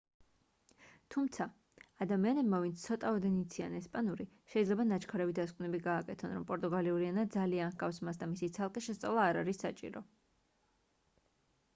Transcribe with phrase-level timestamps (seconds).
[1.15, 1.45] თუმცა
[2.05, 8.21] ადამიანებმა ვინც ცოტაოდენ იციან ესპანური შეიძლება ნაჩქარევი დასკვნები გააკეთონ რომ პორტუგალიური ენა ძალიან ჰგავს მას
[8.25, 10.03] და მისი ცალკე შესწავლა არ არის საჭირო